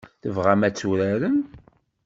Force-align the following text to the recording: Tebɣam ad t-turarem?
Tebɣam 0.21 0.61
ad 0.67 0.73
t-turarem? 0.75 1.37